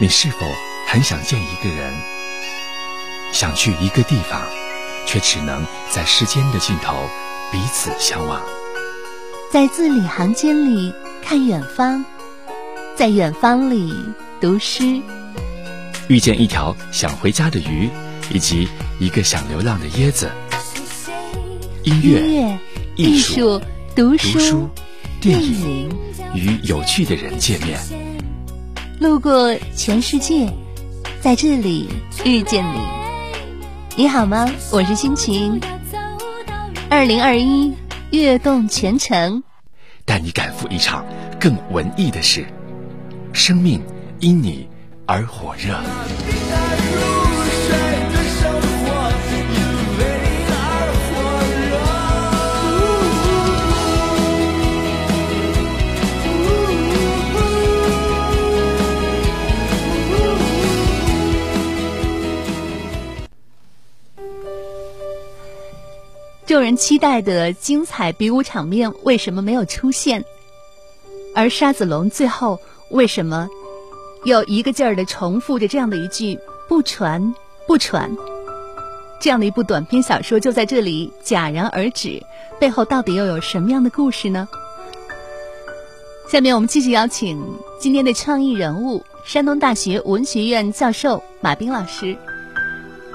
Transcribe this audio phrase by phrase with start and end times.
[0.00, 0.38] 你是否
[0.88, 1.94] 很想见一个人，
[3.32, 4.42] 想去一个地方，
[5.06, 7.08] 却只能在时间的尽头
[7.52, 8.42] 彼此相望？
[9.52, 12.04] 在字里行间里看远方，
[12.96, 13.94] 在远方里
[14.40, 15.00] 读诗，
[16.08, 17.88] 遇见一条想回家的鱼，
[18.32, 18.68] 以及
[18.98, 20.28] 一个想流浪的椰子。
[21.84, 22.58] 音乐、
[22.96, 23.62] 艺术、
[23.94, 24.68] 读书、
[25.20, 25.88] 电影，
[26.34, 27.78] 与有趣的人见面。
[29.04, 30.50] 路过全世界，
[31.20, 31.90] 在这里
[32.24, 32.80] 遇见你。
[33.98, 34.50] 你好吗？
[34.72, 35.60] 我是心情。
[36.88, 37.74] 二零二一，
[38.12, 39.44] 跃动全城，
[40.06, 41.04] 带你赶赴一场
[41.38, 42.46] 更文艺的事。
[43.34, 43.78] 生命
[44.20, 44.66] 因你
[45.04, 45.78] 而火热。
[66.54, 70.24] 众人期待的精彩比武场面为什么没有出现？
[71.34, 72.60] 而沙子龙最后
[72.90, 73.48] 为什么
[74.22, 76.38] 又一个劲儿的重复着这样的一句
[76.70, 77.34] “不传，
[77.66, 78.08] 不传”？
[79.20, 82.22] 这样的一部短篇小说就在这里戛然而止，
[82.60, 84.46] 背后到底又有什么样的故事呢？
[86.30, 87.44] 下面我们继续邀请
[87.80, 92.16] 今天的创意人物——山东大学文学院教授马斌老师。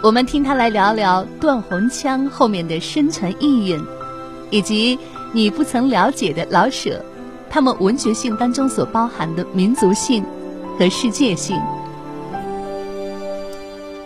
[0.01, 3.77] 我们听他来聊聊断魂枪后面的深层意蕴，
[4.49, 4.97] 以及
[5.33, 7.03] 你不曾了解的老舍，
[7.49, 10.23] 他们文学性当中所包含的民族性
[10.77, 11.59] 和世界性。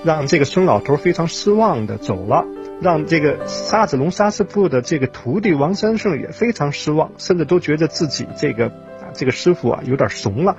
[0.03, 2.43] 让这个孙老头非常失望的走了，
[2.81, 8.71] 让这个沙子龙沙师傅的这个徒弟王三顺也非常失望，甚至都觉得自己这个
[9.13, 10.57] 这个师傅啊有点怂了。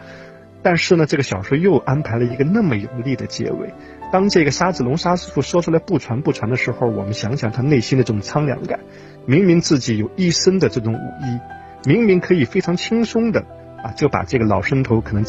[0.65, 3.73] 但是呢，这个小说又安排了一个那么有力的结尾。
[4.11, 8.81] 当这个沙子龙沙师傅说出来不传不传的时候，我们想想他内心的这种苍凉感。
[9.27, 13.45] 明明自己有一身的这种武艺，明明可以非常轻松的
[13.83, 15.23] 啊就把这个老生头可能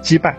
[0.00, 0.36] 击败，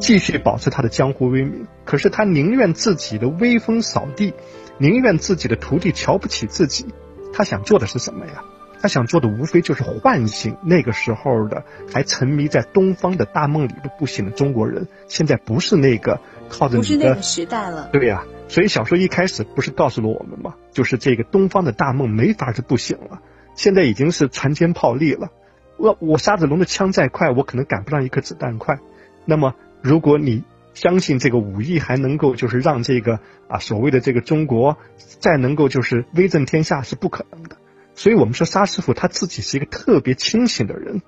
[0.00, 1.66] 继续保持他的江湖威名。
[1.86, 4.34] 可是他宁愿自己的威风扫地，
[4.76, 6.86] 宁愿自己的徒弟瞧不起自己。
[7.32, 8.44] 他想做的是什么呀？
[8.80, 14.88] 他想做的无非就是唤醒那个时候的还沉迷在东方的大梦里的不醒的中国人。
[15.06, 18.24] 现在不是那个靠着不是那个时代了，对呀。
[18.48, 20.54] 所以小说一开始不是告诉了我们吗？
[20.72, 23.20] 就是这个东方的大梦没法是不醒了，
[23.54, 25.28] 现在已经是船坚炮利了。
[25.76, 28.80] 我我沙子龙的枪再快，我可能赶不上一颗子弹快。
[29.24, 30.42] 那么如果你
[30.74, 34.78] 相信这个武艺还能够就是让这个啊所谓的这个中国
[35.20, 37.56] 再能够就是威震天下是不可能的。
[38.00, 41.02] 所以我们说沙师傅他自己是一个特别清醒的人，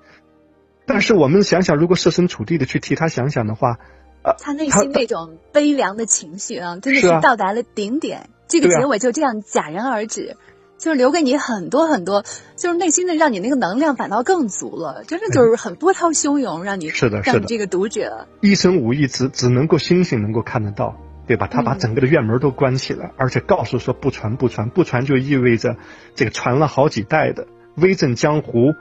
[0.85, 3.79] 但是我们想想，如果设身处地的去替他想想的话，
[4.21, 8.29] 啊，他内心那种悲凉的情绪啊，真的是到达了顶点。
[8.47, 10.37] 这个结尾就这样戛然而止，
[10.77, 12.23] 就是留给你很多很多，
[12.55, 20.95] 就是内心的让你那个能量反倒更足了，真的就是很波涛汹涌，让你是的，让你，这个读者一生无意只只能够星星能够看得到。
[21.25, 21.47] 对吧？
[21.47, 25.77] 他把整个的院门都关起了，而且告诉说不传不传不传，就意味着
[26.15, 28.73] 这个传了好几代的威震江湖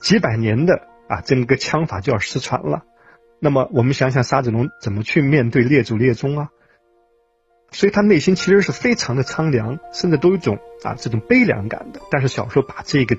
[0.00, 2.82] 几百年的啊这么个枪法就要失传了。
[3.38, 6.48] 那么我们想想沙子龙怎么去面对列祖列宗啊？
[7.70, 12.00] 所以他内心其实是非常的苍凉，甚至都有一种啊这种悲凉感的。
[12.10, 13.16] 但是小说把这个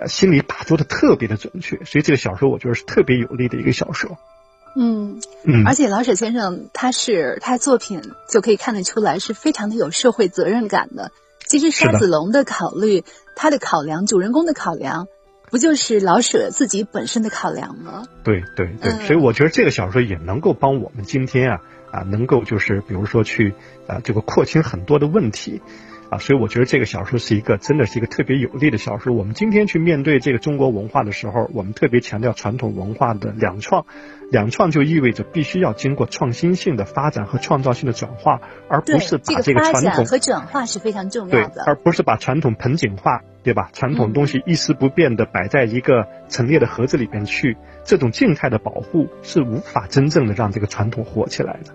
[0.00, 4.16] 呃心理把握的特别的准确，所以这个小说我觉得是特别有力的一个小说。
[4.76, 5.20] 嗯，
[5.66, 11.12] 而且老舍先生他是他作品就可以看得出来是非常的有社会责任感的。
[11.46, 13.04] 其实沙子龙的考虑，
[13.36, 15.06] 他的考量，主人公的考量，
[15.50, 18.04] 不就是老舍自己本身的考量吗？
[18.24, 21.60] 对对对，所以我觉得这个小说也能够帮我们今天啊
[21.92, 23.54] 啊，能够就是比如说去
[23.86, 25.60] 啊这个廓清很多的问题。
[26.14, 29.12] 啊，所以我觉得这个小说是一个，真的是一个特别有力的小说。
[29.12, 33.84] 我们今天去面对这个中国文化的时候，我们特别强调传统文化的两创，
[34.30, 43.70] 两创就意味着必须要经过创新性的发展和创造性的转化，而不是把这个传统和转化是非常重要的，而不是把传统盆景化，对吧？
[43.72, 51.72] 传统东西一丝不变的摆在一个陈列的盒子里边去，这种静态的保护是无法真正的让这个传统活起来的，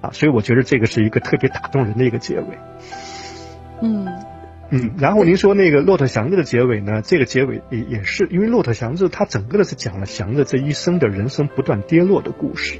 [0.00, 2.58] 啊，所以我觉得这个是一个特别打动人的一个结尾。
[3.82, 4.06] 嗯
[4.72, 7.02] 嗯，然后您说那个骆驼祥子的结尾呢？
[7.02, 12.78] 这个结尾也也是因为骆驼祥子他整个的是讲了祥子这一生的人生不断跌落的故事。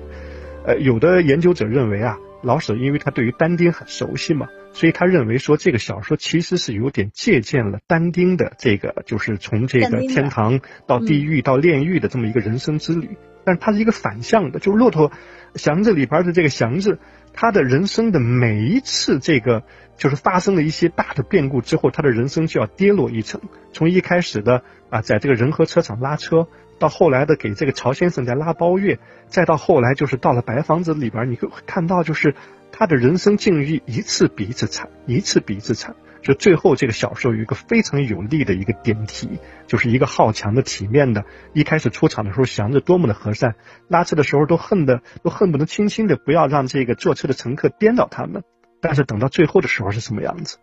[0.65, 13.17] 呃，有的研究者认为啊，老舍因为他对于但丁很熟悉嘛，所以他认为说这个小说其实是有点借鉴了但丁的这个，就是从这个天堂到地狱到炼狱的这么一个人生之旅。
[13.43, 15.11] 但是它是一个反向的，就是骆驼
[15.55, 16.99] 祥子里边的这个祥子，
[17.33, 19.63] 他的人生的每一次这个
[19.97, 23.41] 就是发生了一些大的变故之后，他的人生就要跌落一层，
[23.73, 26.49] 从一开始的啊，在这个人和车厂拉车。
[26.79, 28.99] 到后来的给这个曹先生在拉包月，
[29.29, 32.35] 再到后来就是到了白房子里边，你会看到就是
[32.73, 35.95] 他的人生境遇一次比一次惨，一次比一次惨。
[36.23, 41.25] 就最后这个小说有一个非常有力的一个点题，就是一个好强的、体面的。
[41.55, 43.55] 一开始出场的时候，祥子多么的和善，
[43.89, 48.45] 拉车的时候都恨的都恨不得轻轻的不要让这个坐车的乘客颠倒他们。
[48.83, 50.59] 但是等到最后的时候是什么样子？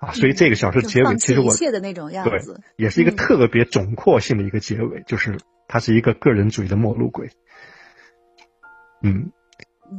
[0.00, 1.54] 啊，所以这个小说结尾其实我
[2.24, 2.40] 对
[2.76, 7.30] 也是一个特别总括性的一个结尾，就是他是一个个人主义的末路鬼，
[9.02, 9.30] 嗯。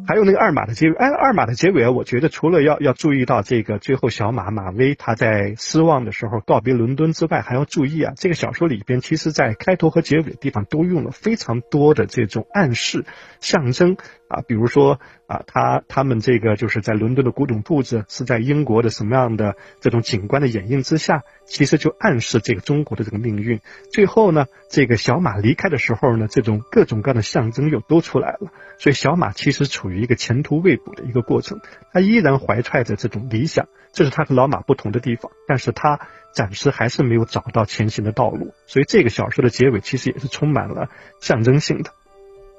[0.05, 13.05] 还有那个二马的结尾，哎，二马的结尾，我觉得除了要要注意到这个最后小马马威他在失望的时候告别伦敦之外，还要注意啊，这个小说里边其实在开头和结尾的地方都用了非常多的这种暗示
[13.39, 13.95] 象征
[14.33, 23.59] 啊，比如说啊，他他们这个就是在伦敦的古董铺子是在英国的什么样的这种景观的掩映之下，其实就暗示这个中国的这个命运。
[23.91, 31.59] 最后呢，这个小马离开的时候呢，这种各种各样的象征又都出来了，所以小马其实处于一个前途未卜的一个过程，
[31.91, 35.99] 他依然怀揣着这种理想，这是他和老马不同的地方，但是他
[36.33, 40.89] 暂时还是没有找到前行的道路，所以这个小说的结尾其实也是充满了
[41.21, 41.91] 象征性的。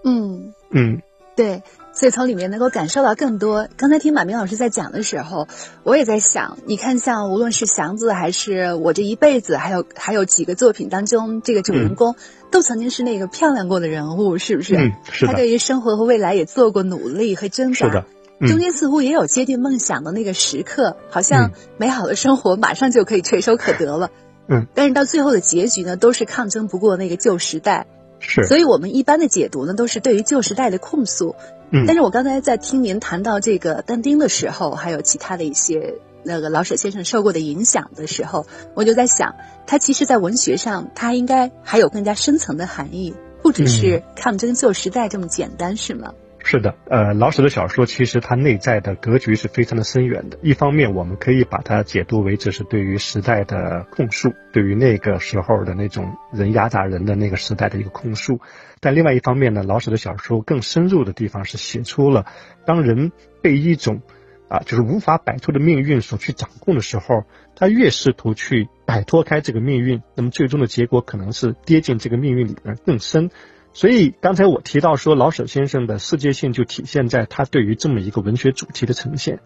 [0.06, 1.00] 嗯嗯，
[1.36, 1.62] 对。
[1.96, 3.68] 所以从里面能够感受到更多。
[3.76, 5.46] 刚才听马明老师在讲的时候，
[5.84, 12.16] 我也在想，你看，像无论是祥子还是我这一辈子，还有还有几个作品当中，这个主人公
[12.50, 14.74] 都曾经是那个漂亮过的人物，是不是？
[14.74, 17.86] 嗯，是他对于生活和未来也做过努力和挣扎。
[17.86, 18.04] 是的。
[18.40, 24.10] 中间似乎也有接近梦想的那个时刻，好像美好的生活马上就可以垂手可得了。
[24.48, 24.66] 嗯。
[24.74, 27.86] 但是到最后的结局呢，都是抗争不过那个旧时代。
[28.26, 28.46] 是。
[28.46, 31.36] 所以我们一般的解读呢，都是对于旧时代的控诉。
[31.70, 39.34] 嗯但是我刚才在听您谈到这个但丁的时候，还有其他的一些那个老舍先生受过的影响的时候，我就在想，
[39.66, 46.12] 他其实，在文学上，他应该还有更加深层的含义，不只是抗争旧时代这么简单，是吗？
[46.46, 50.38] 是的，呃，老舍的小说其实它内在的格局是非常的深远的。
[50.42, 58.40] 一方面，我们可以把它解读为这是对于时代的控诉，对于那个时候的那种人压榨人的那个时代的一个控诉。
[58.80, 62.26] 但另外一方面呢，老舍的小说更深入的地方是写出了，
[62.66, 63.10] 当人
[63.40, 64.02] 被一种
[64.48, 67.24] 啊就是无法摆脱的命运所去掌控的时候，
[67.56, 73.30] 他越试图去摆脱开这个命运，那么最终的结果可能是跌进这个命运里边更深。
[73.74, 79.40] 所以刚才我提到说，老舍先生的世界性就体现在他对于这么一个文学主题的呈现。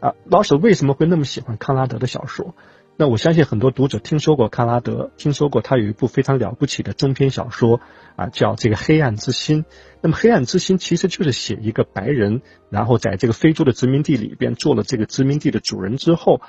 [0.00, 2.54] 啊，老舍为什么会那么喜欢康拉德的小说？
[2.96, 7.80] 那我相信很多读者听说过康拉德，听说过他有一部非常了不起的中篇小说
[8.16, 9.64] 啊，叫这个《黑暗之心》。
[10.00, 12.40] 那么《黑暗之心》其实就是写一个白人，
[12.70, 16.40] 然后在这个非洲的殖民地里边做了这个殖民地的主人之后，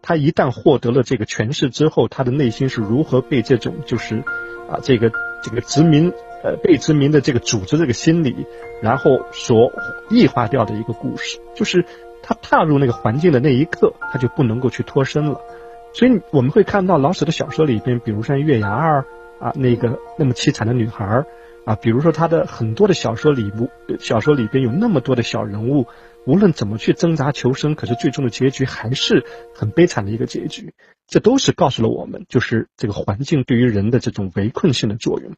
[0.00, 4.18] 他一旦获得了这个权势之后，他的内心是如何被这种就是
[4.68, 5.10] 啊这个
[5.42, 6.12] 这个殖民。
[6.44, 8.46] 呃，被殖民的这个组织这个心理，
[8.82, 9.72] 然后所
[10.10, 11.86] 异化掉的一个故事，就是
[12.22, 15.40] 他踏入那个环境的那一刻，他就不能够去脱身了。
[15.94, 19.06] 所以我们会看到老舍的小说里边，比如像《月牙儿》
[19.44, 21.26] 啊，那个那么凄惨的女孩儿
[21.64, 23.50] 啊，比如说他的很多的小说里，
[23.98, 25.86] 小说里边有那么多的小人物，
[26.26, 30.74] 无论怎么去挣扎求生，可是最终的结局还是很悲惨的一个结局。
[31.06, 35.32] 这都是告诉了我们，就是这个环境对于人的这种围困性的作用。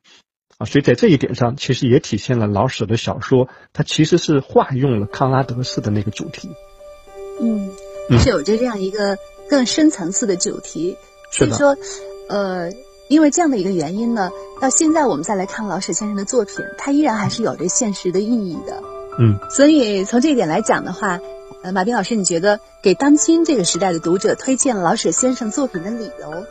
[0.58, 6.50] 啊，所以在这一点上，其实也体现了老舍的小说，它其实是化用了康拉德式的那个主题。
[7.40, 7.70] 嗯，
[8.18, 9.18] 是有着这样一个
[9.50, 10.96] 更深层次的主题。
[11.30, 11.76] 所以说，
[12.30, 12.70] 呃，
[13.08, 18.82] 因为这样的一个原因呢，到现在我们再来看老舍先生的作品，他依然还是有着现实的意义的。
[19.18, 21.20] 嗯，所以从这一点来讲的话，
[21.62, 26.46] 呃，马斌老师，你觉得给当今这个时代的读者推荐老舍先生作品的理由？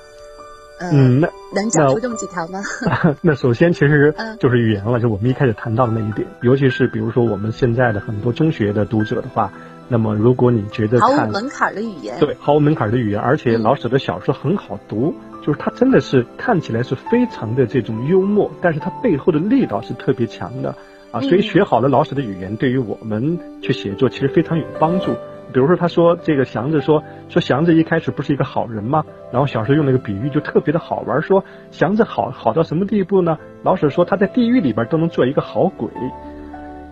[0.80, 2.62] 嗯，那能讲出这么几条吗？
[3.22, 9.52] 那首先其实就是语言了，就我们一开始谈到的那一点，尤其是比如说我们现在的很多中学的读者的话，
[9.88, 15.16] 那么如果你觉得毫无门槛的语言，对，毫无门槛的语言，而且老舍的小说很好读，
[15.46, 20.76] 就是他真的是看起来是非常的这种幽默，但是他背后的力道是特别强的
[21.12, 25.16] 啊，所以学好了老舍的语言，对于我们去写作其实非常有帮助。
[25.54, 29.04] 比如说，他说这个祥子说说祥子一开始不是一个好人吗？
[29.32, 33.38] 然后小时候用那个比喻就特别的好玩，说祥子好好到什么地步呢？
[33.64, 35.90] 老舍说他在地狱里边都能做一个好鬼，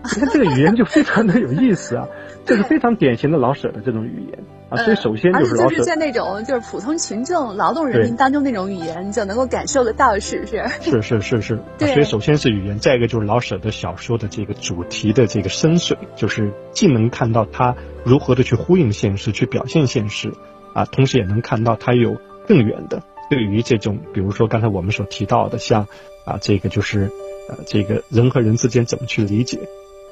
[0.14, 2.08] 你看这个语言就非常的有意思啊，
[2.44, 4.76] 这是非常典型的老舍的这种语言啊。
[4.84, 10.62] 所以首先就是老舍在那种就是普通群众、劳动人民当中那种语言，你就能够感受得到，是不是？
[10.82, 11.58] 是是是是。
[11.78, 20.32] 所以首先是语言，再一个就是老舍的小说的这个主题的这个深邃，就是既能看到他如何的去呼应现实、去表现现实
[20.74, 25.88] 啊，同时也能看到他有更远的对于这种，比如说刚才我们所提到的，像
[26.26, 27.10] 啊这个就是
[27.48, 29.60] 呃这个人和人之间怎么去理解。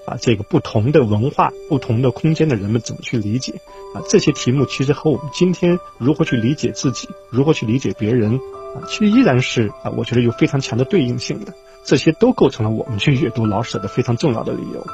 [0.04, 3.54] 啊，这个不同的文化、不同的空间的人们怎么去理解？
[3.94, 8.36] 啊，这些题目其实和我们今天如何去理解自己、如何去理解别人，
[8.74, 11.52] 啊，其实依然是啊，我觉得有非常强的对应性的。
[11.84, 14.86] 这些都构成了我们去阅读老舍的非常重要的理由。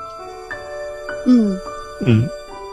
[1.26, 1.58] 嗯
[2.06, 2.26] 嗯，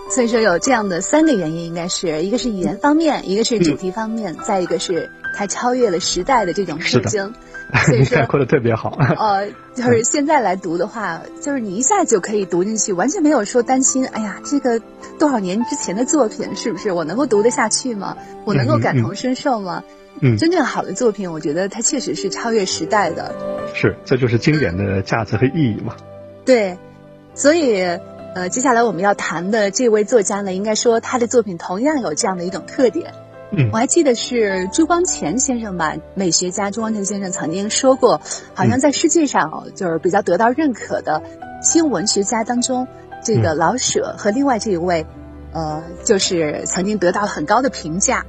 [0.10, 7.34] 所以说有这样的三个原因，应该是一个是语言方面，一个是主题方面，再一个是它超越了时代的这种特征。
[7.92, 8.98] 你概括的特别好。
[9.18, 14.06] 呃，就是现在来读的话，就是你一下就可以读进去，完全没有说担心。
[14.08, 14.80] 哎呀，这个
[15.20, 18.16] 多少年之前的作品，是不是我能够读得下去吗？
[18.46, 19.84] 我能够感同身受吗？
[20.22, 23.36] 嗯，真正好的作品，我觉得它确实是超越时代的。
[23.74, 25.96] 是，这就是经典的价值和意义嘛。
[26.46, 26.78] 对，
[27.34, 27.82] 所以
[28.36, 33.14] 呃，接下来我们要谈的这位作家呢，应该说他的作品同样有这样的一种特点。
[33.72, 38.20] 我还记得是朱光潜先生吧，美学家朱光潜先生曾经说过，
[38.54, 41.24] 好像在世界上就是比较得到认可的
[41.62, 42.88] 新文学家当中，
[43.24, 45.06] 这个老舍和另外这一位，
[45.54, 48.26] 呃，就是曾经得到很高的评价。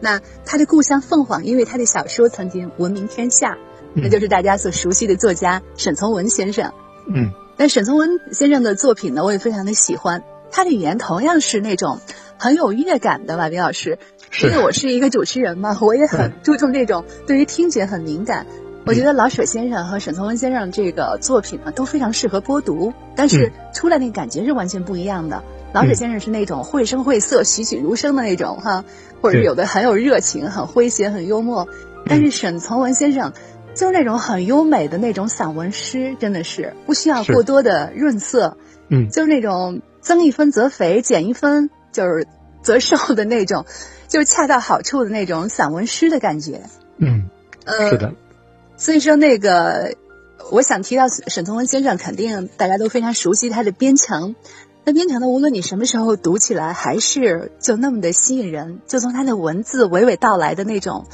[0.00, 3.58] 那他的故乡凤凰，因为他的小说曾经闻名天下，
[3.92, 6.72] 那就是大家所熟悉的作家沈从文先生。
[7.06, 11.98] 嗯，那沈从文先生的作品呢，我也非常的喜欢，他的语言同样是那种
[12.38, 13.98] 很有乐感的吧，李老师。
[14.42, 18.46] 因为我是一个主持人嘛， 我也很注重这种对于听觉很敏感。
[18.86, 25.42] 我觉得老舍先生和沈从文先生这个作品呢，都非常适合播读，但是出来那个感觉是完全不一样的。
[25.72, 28.84] 老舍先生是那种绘声绘色、栩栩如生的那种哈，
[29.20, 31.68] 或者有的很有热情、很诙谐、很幽默。
[32.06, 33.32] 但是沈从文先生
[33.74, 38.56] 就是那种很优美的那种散文诗，真的是不需要过多的润色，
[38.88, 42.26] 嗯，就是那种增一分则肥，减一分就是
[42.62, 43.64] 则瘦的那种。
[44.10, 46.62] 就恰到好处的那种散文诗的感觉，
[46.98, 47.30] 嗯，
[47.64, 48.12] 呃，是的。
[48.76, 49.94] 所以说，那个
[50.50, 54.30] 我想提到沈从文先生，肯定大家都非常熟悉他的《边城》。
[54.82, 58.80] 那《边城》呢，无论你什么时候读起来，还是就那么的吸引人。
[58.88, 61.06] 就从他的文字娓娓道来的那种，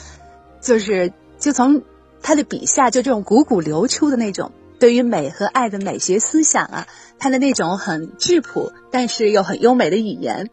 [0.62, 1.82] 就是就从
[2.22, 6.86] 他的笔下，就这种汩汩流出的那种对于美和爱的美学思想啊，
[7.18, 10.48] 他的那种很质朴但是又很优美的语言。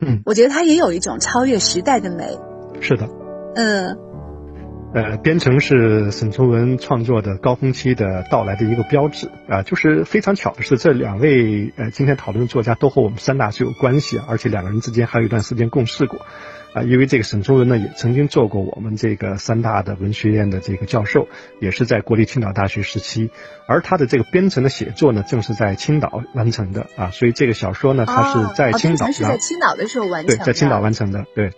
[0.00, 2.38] 嗯，我觉得它也有一种超越时代的美。
[2.80, 3.08] 是的。
[3.54, 3.98] 嗯。
[4.94, 16.20] 呃，边城是沈从文创作的高峰期的到来的一个标志啊，就是非常巧的是，这两位呃今天讨论的作家都和我们三大是有关系，而且两个人之间还有一段时间共事过。
[16.74, 21.26] 啊，因为这个沈从文呢，也曾经做过我们这个三大的文学院的这个教授，
[21.60, 23.30] 也是在国立青岛大学时期，
[23.66, 31.52] 而他的这个编程的写作呢，正是在青岛完成的啊，所以这个小说呢，他是在青岛，是在青岛的时候完成，对，在青岛完成的，对，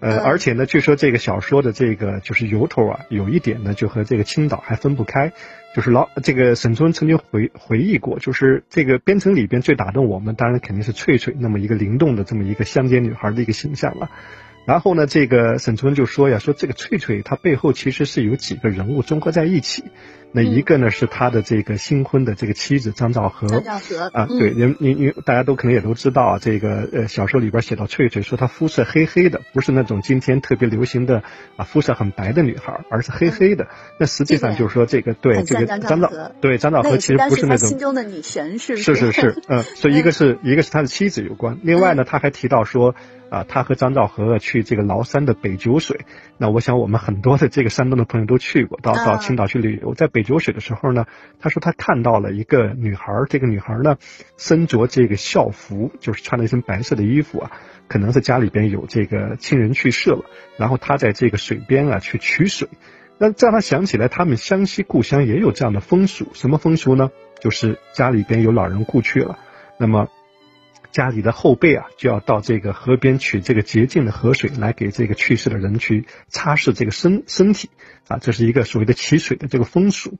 [0.00, 5.32] 呃，而且呢，据说这个小说的这个就是由头啊，有一点呢，就和这个青岛还分不开，
[5.76, 14.10] 就是老这个沈从文曾经回回忆过，就是这个编程里边最打动我们，当然肯定是翠翠那么一个灵动的这么一个乡间女孩的一个形象了。
[14.66, 19.84] 然后呢，这个沈从文就说呀，说这个翠翠她背后其实是有几个人物综合在一起。
[20.36, 23.46] 那一个呢是他的这个新婚的这个妻子张兆和。
[23.46, 31.22] 张兆和啊，对，人您您大家都可能也都知道啊，这个呃小说里边写到翠翠说她肤色黑黑的，不是那种今天特别流行的
[31.54, 33.68] 啊肤色很白的女孩，而是黑黑的。
[34.00, 42.96] 那实际上就是说这个对这个张兆对张兆和其实不是那种心中的女神是是是是嗯，所以一个是 一个是他的妻子有关，另外呢他还提到说。
[43.34, 46.06] 啊，他和张兆和去这个崂山的北九水，
[46.38, 51.06] 那我想我们很多的这个山东的朋友都去过，到到青岛去旅游，在北九水的时候呢，
[51.40, 53.96] 他说他看到了一个女孩，这个女孩呢
[54.36, 57.50] 身着这个校服，就是穿了一身白色的衣服啊，
[57.88, 60.24] 可能是家里边有这个亲人去世了，
[60.56, 62.68] 然后他在这个水边啊去取水，
[63.18, 67.10] 那让他想起来他们湘西故乡也有这样的风俗，什么风俗呢？
[67.40, 69.40] 就是家里边有老人故去了，
[69.76, 70.08] 那么。
[70.94, 77.68] 家里的后辈啊，就要到这个河边取这个洁净的河水来给这个去世的人去擦拭这个身身体
[78.06, 80.16] 啊，这是一个所谓的祈水的这个风俗。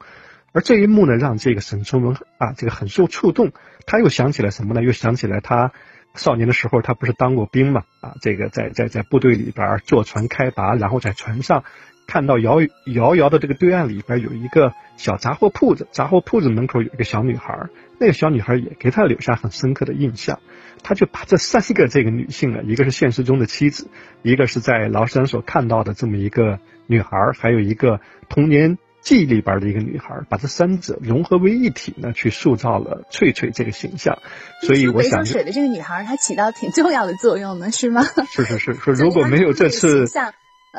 [0.52, 3.52] 而这一幕呢，让这个沈从文啊，这个很受触动。
[3.86, 4.82] 他又想起来什么呢？
[4.82, 5.70] 又想起来他
[6.16, 7.84] 少年的时候，他不是当过兵嘛？
[8.00, 11.62] 啊，这个在在在部队里边坐船开拔，然后在船上
[12.08, 20.40] 看到遥遥遥的这个对岸里边有一个小杂货铺子，杂货铺子门口有一个小女孩，那个小女孩也给他留下很深刻的印象。
[20.82, 23.88] 他就把这三个这个女性啊，一个是现实中的妻子，
[24.22, 27.08] 一个是在崂山所看到的这么一个女孩，
[27.38, 34.18] 还有一个童年记忆里边的一个女孩，把这三者融合为一体呢，去塑造了翠翠这个形象。
[34.60, 38.02] 所以我想，北水的这个女孩，她起到挺重要的作用呢，是吗？
[38.30, 40.06] 是是是，说如果没有这次。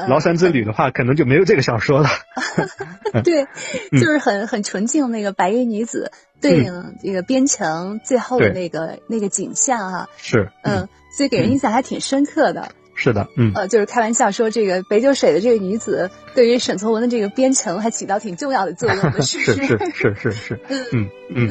[0.07, 2.09] 崂山之旅的话，可能就没有这个小说了。
[3.23, 3.45] 对，
[3.99, 6.11] 就是很很纯净那个白衣女子
[6.41, 10.09] 对应这个边城最后的那个那个景象哈。
[10.17, 12.69] 是，嗯，所以给人印象还挺深刻的。
[12.97, 19.53] 是的，嗯，呃，就是开玩笑说这个北九水的这个女子对于沈从文的这个边城还起到挺重要的作用的， 是是
[19.93, 20.59] 是是是，
[20.91, 21.49] 嗯嗯。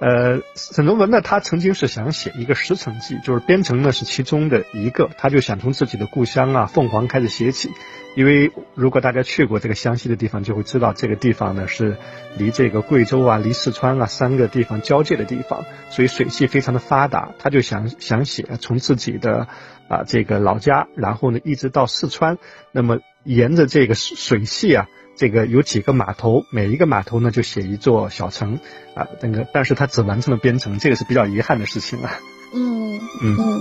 [0.00, 7.70] 呃，沈从文呢，他曾经是想写一个十城记，就是边城呢是其中的一个，他就想从自己的故乡啊凤凰开始写起，
[8.14, 11.96] 因为如果大家去过这个湘西的地方，就会知道这个地方呢是
[12.36, 19.48] 离这个贵州啊、离四川啊三个地方交界的地方，所以水系非常的发达，他就想想写从自己的
[19.88, 22.38] 啊这个老家，然后呢一直到四川，
[22.70, 24.86] 那么沿着这个水系啊。
[25.18, 28.60] 这个有几个码头，每一个码头呢就写一座小城，
[28.94, 32.20] 啊，那个，但是他只完成了编程，这个是比较遗憾的事情啊。
[32.54, 33.36] 嗯嗯。
[33.36, 33.60] 嗯，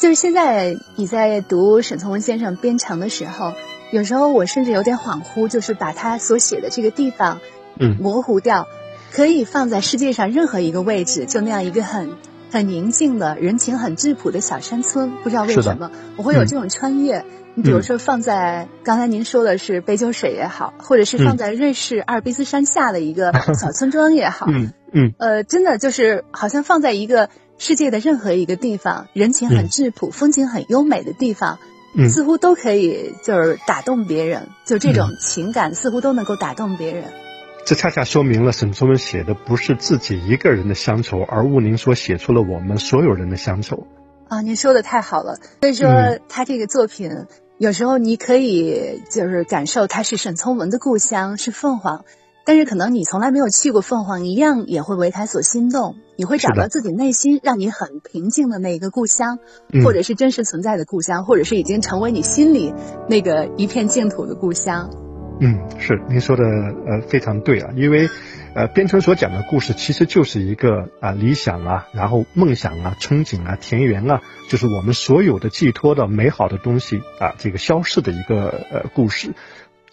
[0.00, 3.54] 就是现在你在读沈从文先生编程的时候，
[3.92, 7.40] 有时候我甚至有点恍惚，就是把他所写的这个地方，
[7.78, 8.66] 嗯，模糊掉，
[9.12, 12.10] 可以放在世界上任何一个位置，就那样一个很
[12.50, 17.24] 很宁静的人情很质朴的小山村，不知道为什么我会有这种穿越。
[17.54, 31.58] 你比如说，放在刚才您说的是北九水也好，或者是放在瑞士阿尔卑斯山下的一个 小村庄也好，嗯嗯，呃，真的就是好像放在一个世界的任何一个地方，人情很质朴、风景很优美的地方，
[32.08, 37.06] 似乎都可以就是打动别人，就这种情感似乎都能够打动别人。
[37.64, 43.86] 这恰恰说明了沈从文写的不是自己一个人的乡愁，而物宁说写出了我们所有人的乡愁。
[44.28, 45.38] 啊，您说的太好了。
[45.60, 47.26] 所以说，他这个作品。
[47.58, 52.04] 有时候你可以就是感受他是沈从文的故乡是凤凰，
[52.44, 55.96] 但是可能你从来没有去过凤凰，一样也会为他所心动。
[56.16, 59.40] 你会找到自己内心让你很平静的那一个故乡，
[59.84, 62.72] 或者是真实存在的故乡，或者是已经成为你心里
[63.08, 64.88] 那个一片净土的故乡。
[65.40, 68.08] 嗯，是您说的呃非常对啊，因为。
[68.54, 79.34] 呃，边城所讲的故事其实就是一个啊理想啊，然后梦想啊，憧憬啊，田园啊，就是我们所有的寄托的美好的东西啊，这个消逝的一个呃故事。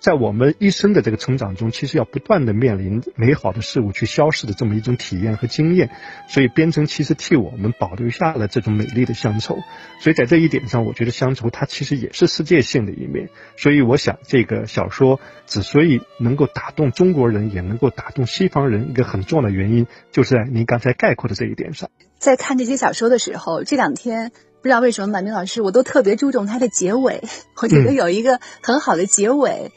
[0.05, 5.89] 在我们一生的这个成长中，其实要不断的面临美好的事物去消失的这么一种体验和经验，
[6.27, 9.57] 所以编程其实替我们保留下了这种美丽的乡愁。
[9.99, 13.29] 所以在这一点上，我觉得乡愁它其实也是世界性的一面。
[13.57, 21.89] 所以我想，这个小说之所以能够打动中国人，也能够打动西方人，一个很重要的原因，就是在您刚才概括的这一点上。
[22.19, 27.23] 在看这些小说的时候，这两天不知道为什么，满明老师我都特别注重它的结尾，
[27.59, 29.71] 我觉得有一个很好的结尾。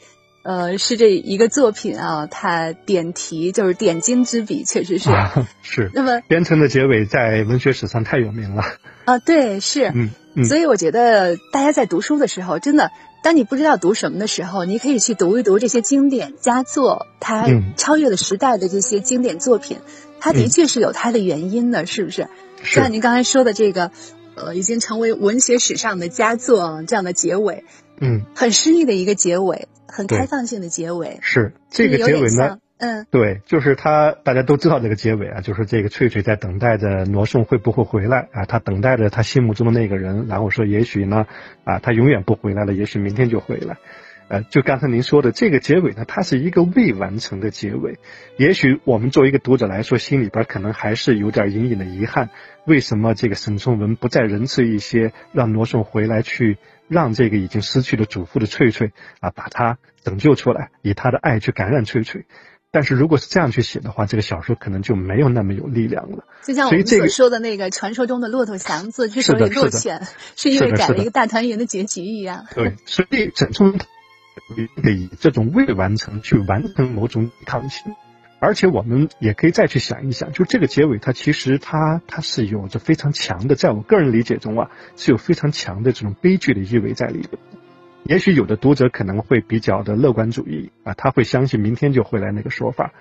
[0.48, 5.10] 呃，是这一个作品啊，它点题就是点睛之笔，确实是。
[5.60, 5.90] 是。
[5.92, 8.64] 那么，编程的结尾在文学史上太有名了。
[9.04, 9.90] 啊，对，是。
[9.94, 10.46] 嗯嗯。
[10.46, 12.90] 所以我觉得大家在读书的时候，真的，
[13.22, 19.76] 当你不知道读什么的时候，你可以去读一读这些经典佳作，它超越了时代的这些经典作品，
[20.18, 22.26] 它的确是有它的原因的，是不是？
[22.64, 23.90] 像您刚才说的这个，
[24.44, 27.64] 呃，已经成为文学史上的佳作这样的结尾，
[28.00, 29.68] 嗯，很诗意的一个结尾。
[29.90, 31.18] 很开放性的结尾。
[31.22, 41.26] 是这个结尾呢，嗯，对，就是他大家都知道这个结尾啊，就是这个翠翠在等待着罗宋会不会回来啊，他等待着他心目中的那个人，然后说也许呢，
[41.64, 43.78] 啊，他永远不回来了，也许明天就回来，
[44.28, 47.98] 呃，就刚才您说的这个结尾呢，它是一个未完成的结尾，
[48.36, 52.30] 也许我们作为一个读者来说，心里边可能还是有点隐隐的遗憾，
[52.66, 56.58] 为什么这个沈从文不再仁慈一些，让罗宋回来去？
[56.88, 62.24] 让这个已经失去了祖父的翠翠啊，把他拯救出来，以他的爱去感染翠翠。
[62.70, 66.24] 但是如果是这样去写的话，这个小说可能就没有那么有力量了。
[66.44, 70.00] 就像我们所说的那个传说中的骆驼祥子之所以落选，
[70.34, 72.46] 是因为改了一个大团圆的结局一样。
[72.54, 73.78] 对，所以沈从
[74.56, 77.94] 得以这种未完成去完成某种抗性。
[78.40, 87.32] 而且我们也可以再去想一想，就这个结尾，它其实它它是有着非常强的，在我个人理解中啊，是有非常强的这种悲剧的意味在里边。
[88.04, 92.92] 也许有的读者可能会比较的乐观主义啊，他会相信明天就回来那个说法；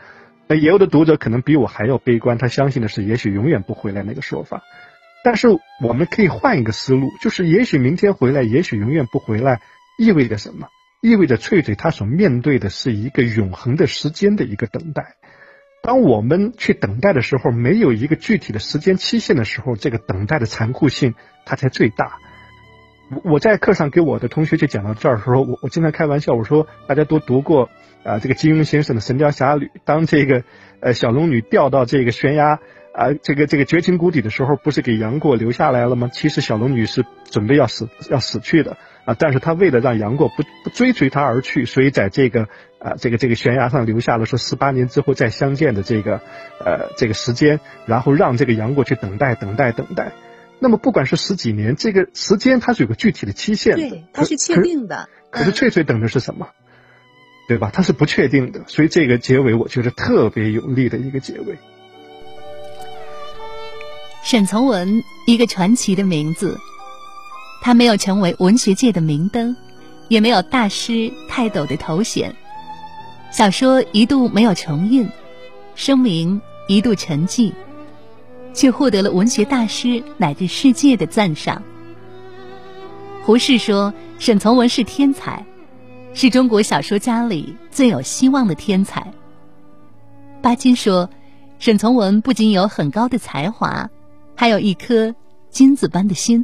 [0.47, 4.63] 那也有的读者可能比我还要悲观，他相信的是也许永远不回来那个说法。
[5.23, 5.49] 但是
[5.83, 9.61] 我们可以换一个思路，就是也许明天回来，也许永远不回来，
[9.99, 10.67] 意味着什么？
[11.01, 15.15] 意味着翠翠她所面对的是一个永恒的时间的一个等待。
[15.83, 21.13] 当我们去等待的时候，没有一个具体的时间期限的时候，这个等待的残酷性
[21.45, 22.17] 它才最大。
[23.09, 27.69] 我我在课上给我的同学去讲到这儿的时候，我我经常开玩笑，我说大家都读过
[28.03, 30.43] 啊这个金庸先生的《神雕侠侣》，当这个
[30.81, 32.59] 呃小龙女掉到这个悬崖
[32.93, 36.09] 啊这个这个绝情谷底的时候，不是给杨过留下来了吗？
[36.11, 38.75] 其实小龙女是准备要死要死去的
[39.07, 46.21] 啊，但是他为了让杨过不不追随他而去，所以在这个啊这个这个悬崖上留下了说十八年之后再相见的这个
[46.59, 50.11] 呃这个时间，然后让这个杨过去等待等待等待。
[50.59, 55.07] 那么不管是十几年，这个时间它是有个具体的期限的，对，它是确定的。
[55.31, 56.49] 可是翠翠等的是什么？
[57.47, 57.69] 对吧？
[57.71, 61.57] 它是不确定的，所以这个结尾我觉得特别有力的一个结尾。
[64.21, 66.59] 沈从文，一个传奇的名字，
[67.61, 69.55] 他没有成为文学界的明灯，
[70.07, 72.33] 也没有大师泰斗的头衔，
[73.31, 75.07] 小说一度没有重印，
[75.75, 77.51] 声名一度沉寂。
[78.53, 81.61] 却获得了文学大师乃至世界的赞赏。
[83.23, 85.45] 胡适说：“沈从文是天才，
[86.15, 89.05] 是中国小说家里最有希望的天才。”
[90.41, 91.07] 巴金说
[91.59, 93.87] ：“沈从文不仅有很高的才华，
[94.33, 95.13] 还有一颗
[95.51, 96.43] 金子般的心。”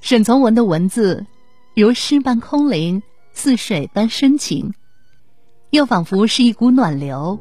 [0.00, 1.26] 沈从文的文字
[1.74, 4.72] 如诗般空灵，似水般深情，
[5.70, 7.38] 又仿佛是一股暖流，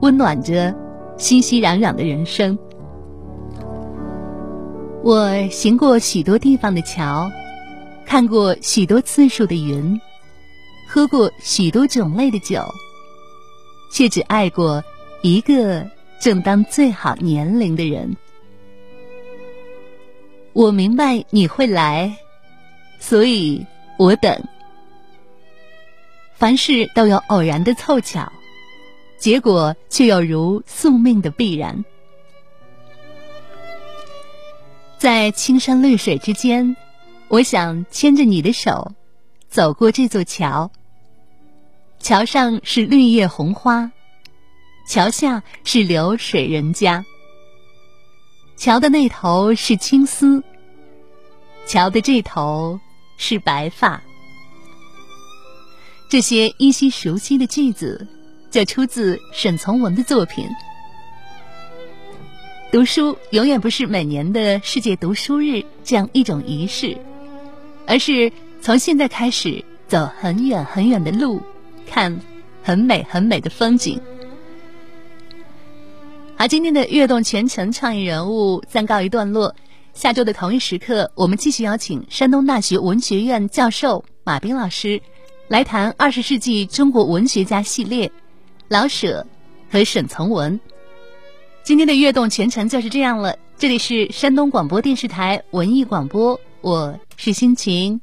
[0.00, 0.74] 温暖着。
[1.16, 2.58] 熙熙攘攘的人生，
[5.04, 7.30] 我行过许多地方的桥，
[8.04, 10.00] 看过许多次数的云，
[10.88, 12.64] 喝过许多种类的酒，
[13.92, 14.82] 却只爱过
[15.22, 15.88] 一个
[16.20, 18.16] 正当最好年龄的人。
[20.54, 22.16] 我明白你会来，
[22.98, 23.66] 所以
[23.98, 24.42] 我等。
[26.34, 28.32] 凡事都有偶然的凑巧。
[29.18, 31.82] 结果却又如宿命的必然，
[34.98, 36.76] 在青山绿水之间，
[37.28, 38.92] 我想牵着你的手，
[39.48, 40.70] 走过这座桥。
[42.00, 43.90] 桥上是绿叶红花，
[44.86, 47.02] 桥下是流水人家。
[48.56, 50.42] 桥的那头是青丝，
[51.66, 52.78] 桥的这头
[53.16, 54.02] 是白发。
[56.08, 58.06] 这些依稀熟悉的句子。
[58.54, 60.48] 就出自沈从文的作品。
[62.70, 66.96] 读书永远不是每年的世界读书日这样一种仪式，
[67.84, 68.30] 而是
[68.62, 71.42] 从现在开始走很远很远的路，
[71.84, 72.16] 看
[72.62, 74.00] 很美很美的风景。
[76.36, 79.54] 好，今天的跃动全程创意人物暂告一段落。
[79.92, 85.00] 下周的同一时刻，我们继续邀请山东大学文学院教授马斌老师
[85.46, 88.10] 来谈二十世纪中国文学家系列。
[88.66, 89.24] 老舍
[89.70, 90.58] 和沈从文，
[91.62, 93.38] 今天的悦动全程就是这样了。
[93.56, 98.00] 这里是山东广播电视台文艺广播，我是心情。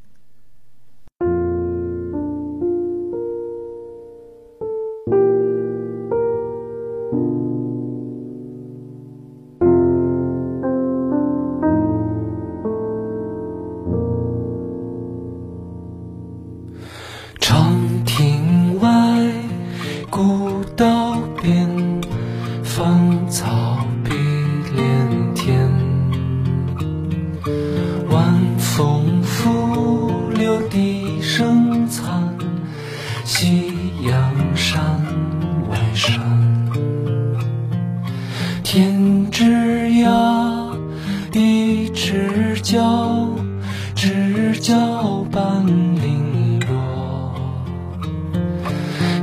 [44.03, 47.35] 知交半零落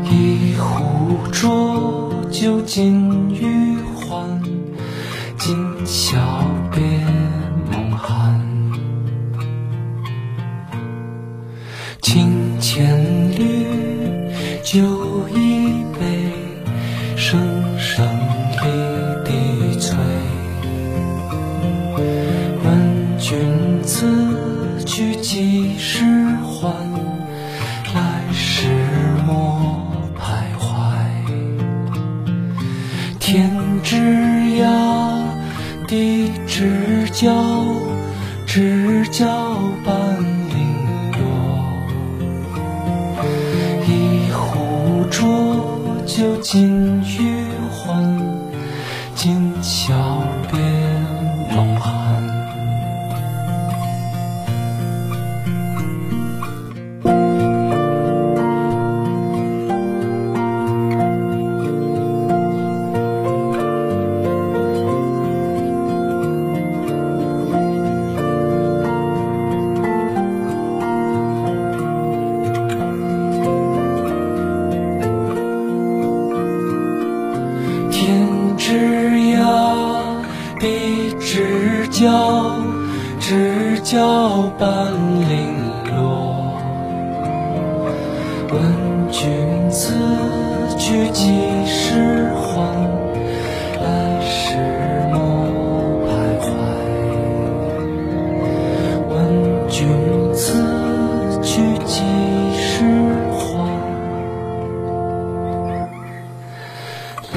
[0.05, 4.41] 一壶浊酒尽余欢
[5.37, 6.17] 今宵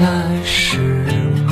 [0.02, 1.51] 开始。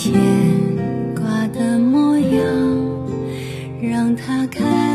[0.00, 0.12] 牵
[1.12, 2.40] 挂的模样
[3.82, 4.87] 让它开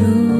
[0.00, 0.31] Lord.